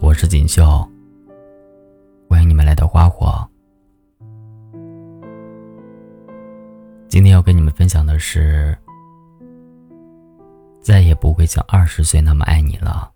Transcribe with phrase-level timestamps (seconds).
[0.00, 0.64] 我是锦绣，
[2.28, 3.46] 欢迎你们来到花火。
[7.08, 8.76] 今天要跟你们分享的是，
[10.80, 13.10] 再也不会像二十岁那么爱你了。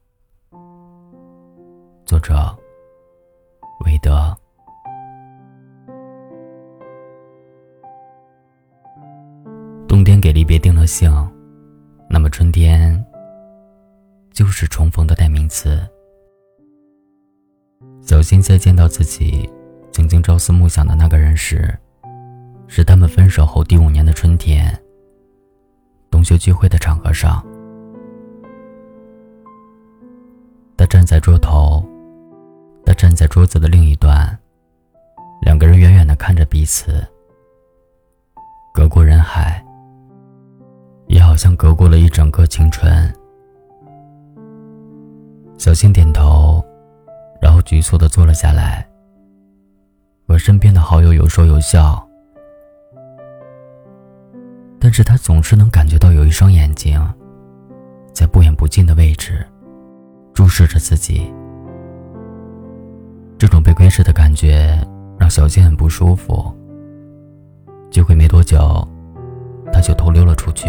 [2.05, 2.55] 作者：
[3.87, 4.37] 韦德。
[9.87, 11.11] 冬天给离别定了性，
[12.11, 13.03] 那么春天
[14.33, 15.81] 就是重逢的代名词。
[18.01, 19.49] 小新在见到自己
[19.93, 21.73] 曾经朝思暮想的那个人时，
[22.67, 24.77] 是他们分手后第五年的春天。
[26.11, 27.45] 同学聚会的场合上，
[30.77, 31.83] 他站在桌头，
[32.85, 34.39] 他站在桌子的另一端，
[35.43, 37.07] 两个人远远的看着彼此，
[38.75, 39.65] 隔过人海，
[41.07, 43.13] 也好像隔过了一整个青春。
[45.57, 46.63] 小新点头。
[47.43, 48.87] 然后局促的坐了下来，
[50.29, 52.01] 和身边的好友有说有笑，
[54.79, 57.05] 但是他总是能感觉到有一双眼睛，
[58.15, 59.45] 在不远不近的位置，
[60.33, 61.35] 注视着自己。
[63.37, 64.79] 这种被窥视的感觉
[65.19, 66.57] 让小新很不舒服。
[67.91, 68.87] 聚会没多久，
[69.73, 70.69] 他就偷溜了出去，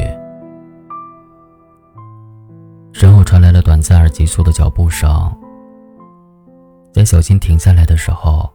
[2.94, 5.32] 身后传来了短暂而急促的脚步声。
[6.94, 8.48] 在小新停下来的时候，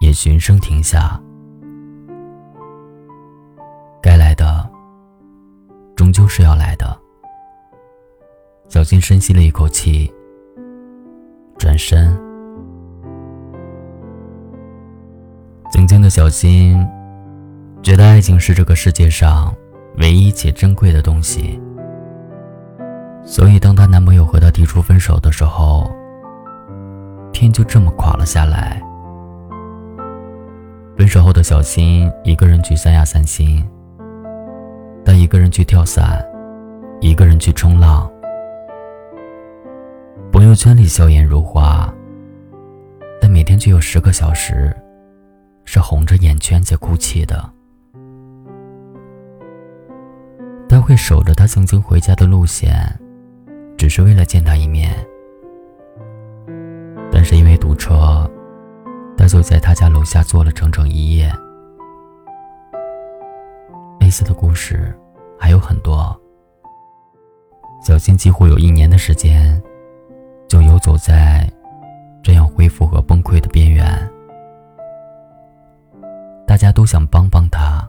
[0.00, 1.18] 也循声停下。
[4.02, 4.70] 该来的，
[5.96, 6.94] 终究是要来的。
[8.68, 10.12] 小新深吸了一口气，
[11.56, 12.14] 转身。
[15.72, 16.86] 曾经的小新，
[17.82, 19.54] 觉得爱情是这个世界上
[19.96, 21.58] 唯一且珍贵的东西，
[23.24, 25.90] 所以当她男朋友和她提出分手的时候。
[27.42, 28.80] 天就这么垮了下来。
[30.96, 33.68] 分手后的小新一个人去三亚散心，
[35.04, 36.24] 他一个人去跳伞，
[37.00, 38.08] 一个人去冲浪。
[40.30, 41.92] 朋友圈里笑颜如花，
[43.20, 44.72] 但每天却有十个小时
[45.64, 47.50] 是红着眼圈在哭泣的。
[50.68, 52.72] 他会守着他曾经回家的路线，
[53.76, 54.94] 只是为了见他一面。
[57.62, 58.28] 堵车，
[59.16, 61.32] 他就在他家楼下坐了整整一夜。
[64.00, 64.92] 类似的故事
[65.38, 66.20] 还有很多。
[67.80, 69.62] 小新几乎有一年的时间，
[70.48, 71.48] 就游走在
[72.20, 73.86] 这样恢复和崩溃的边缘。
[76.44, 77.88] 大家都想帮帮他，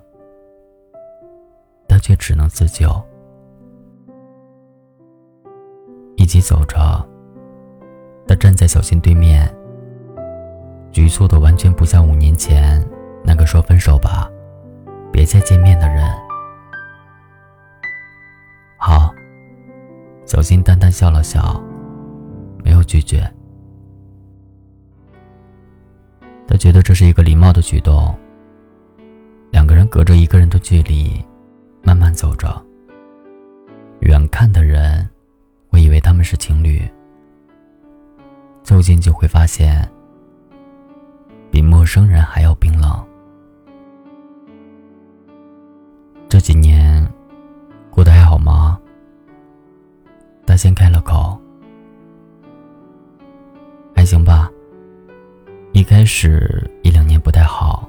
[1.88, 2.88] 他却只能自救。
[6.16, 6.78] 一起走着。
[8.26, 9.54] 他站在小新对面，
[10.94, 12.88] 局促的完全不像五年前
[13.26, 14.30] 那个说分手吧，
[15.12, 16.08] 别再见面的人。
[18.78, 19.12] 好，
[20.24, 21.60] 小新淡淡笑了笑，
[22.64, 23.28] 没有拒绝。
[26.48, 28.16] 他觉得这是一个礼貌的举动。
[29.50, 31.24] 两个人隔着一个人的距离，
[31.82, 32.64] 慢慢走着。
[34.02, 35.10] 远看的人，
[35.70, 36.88] 会以为他们是情侣。
[38.62, 39.90] 走近就会发现，
[41.54, 42.92] 比陌生人还要冰冷。
[46.28, 47.08] 这几年
[47.92, 48.80] 过得还好吗？
[50.48, 51.40] 他先开了口，
[53.96, 54.50] 还行吧。
[55.74, 57.88] 一开始一两年不太好，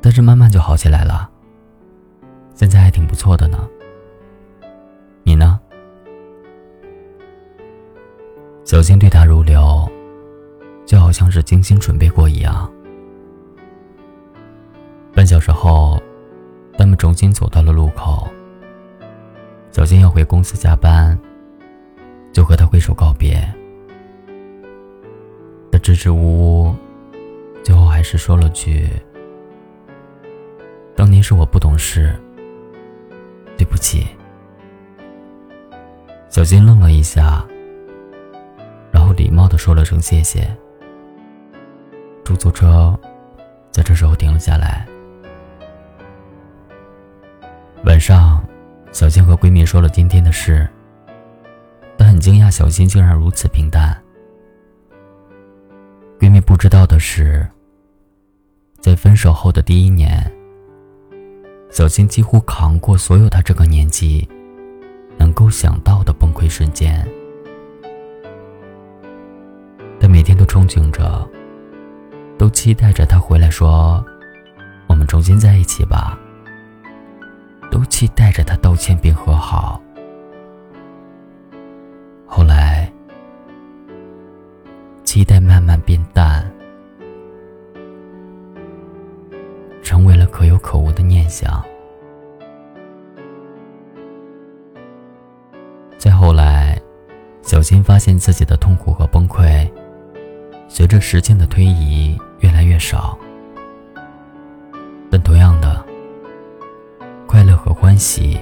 [0.00, 1.30] 但是慢慢就好起来了。
[2.56, 3.68] 现在还挺不错的呢。
[5.22, 5.60] 你呢？
[8.64, 9.88] 小新对他如流，
[10.86, 12.70] 就好像是精心准备过一样。
[15.14, 16.02] 半小时后，
[16.76, 18.28] 他们重新走到了路口。
[19.70, 21.18] 小金要回公司加班，
[22.32, 23.36] 就和他挥手告别。
[25.70, 26.74] 他支支吾吾，
[27.62, 28.88] 最后还是说了句
[30.94, 32.14] ：“当年是我不懂事，
[33.56, 34.06] 对不起。”
[36.30, 37.44] 小金愣了一下。
[38.92, 40.48] 然后礼貌的说了声谢谢。
[42.24, 42.98] 出租车
[43.70, 44.86] 在这时候停了下来。
[47.84, 48.42] 晚上，
[48.92, 50.66] 小新和闺蜜说了今天的事，
[51.96, 53.94] 但很惊讶，小新竟然如此平淡。
[56.18, 57.46] 闺蜜不知道的是，
[58.80, 60.32] 在分手后的第一年，
[61.70, 64.26] 小新几乎扛过所有她这个年纪
[65.18, 67.06] 能够想到的崩溃瞬间。
[70.24, 71.28] 天都憧憬着，
[72.44, 74.04] 都期待着他回来说
[74.86, 76.18] ：“我们重新在一起吧。”
[77.72, 79.80] 都期待着他道歉并和好。
[82.26, 82.92] 后来，
[85.04, 86.44] 期待慢慢变淡，
[89.82, 91.64] 成为了可有可无的念想。
[95.96, 96.78] 再后来，
[97.40, 99.66] 小新发现自己的痛苦和崩溃，
[100.68, 103.18] 随着时间的推移越来越少。
[105.10, 105.82] 但同样的，
[107.26, 108.38] 快乐和欢喜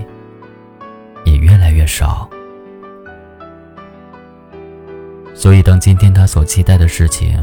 [1.25, 2.29] 也越来越少。
[5.33, 7.41] 所以，当今天他所期待的事情，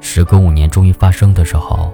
[0.00, 1.92] 时隔五年终于发生的时候，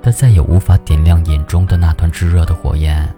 [0.00, 3.12] 他再也无法点亮眼中的那团炙热的火焰。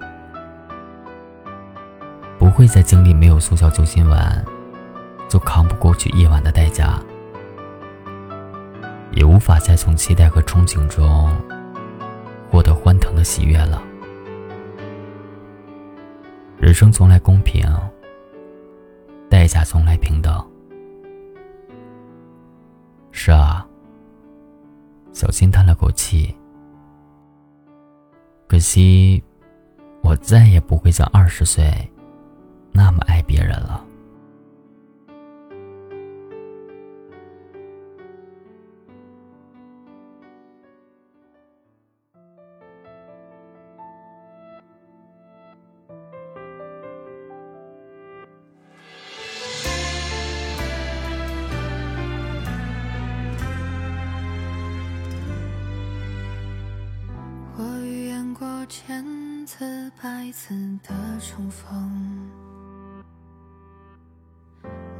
[2.38, 4.42] 不会再经历没有速效救心丸
[5.28, 6.98] 就扛不过去夜晚的代价，
[9.42, 11.36] 无法再从期待和憧憬中
[12.48, 13.82] 获得欢腾的喜悦了。
[16.60, 17.60] 人生从来公平，
[19.28, 20.48] 代价从来平等。
[23.10, 23.66] 是啊，
[25.12, 26.32] 小新叹了口气，
[28.46, 29.20] 可惜
[30.04, 31.68] 我再也不会像二十岁。
[32.70, 33.84] 那么爱别人了。
[59.62, 62.28] 次百次的重逢。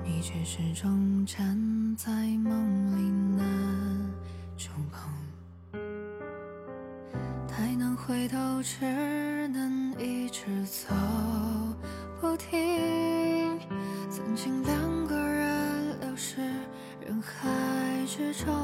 [0.05, 3.44] 你却始终站在梦里难
[4.56, 5.81] 触碰，
[7.49, 10.94] 太难回头，只能一直走
[12.20, 13.58] 不停。
[14.08, 16.41] 曾经两个人流失
[17.05, 17.50] 人海
[18.06, 18.55] 之中，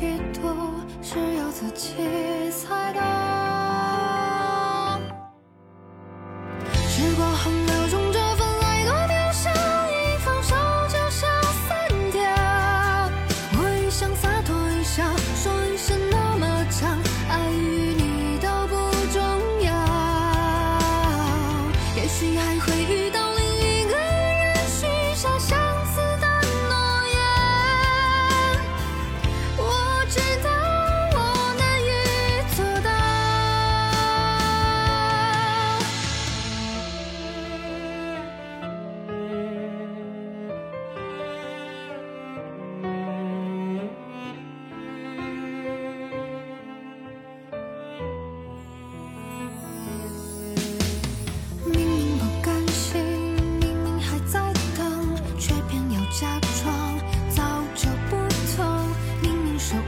[0.00, 0.40] 一度，
[1.02, 1.94] 只有自己
[2.50, 3.00] 才懂。
[6.88, 8.01] 时光洪流中。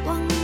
[0.05, 0.44] 忘了。